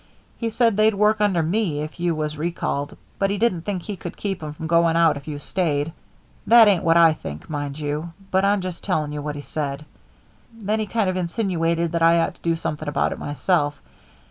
[0.35, 3.95] He said they'd work under me if you was recalled, but he didn't think he
[3.95, 5.91] could keep 'em from going out if you stayed.
[6.47, 9.85] That ain't what I think, mind you; I'm just telling you what he said.
[10.51, 13.79] Then he kind of insinuated that I ought to do something about it myself.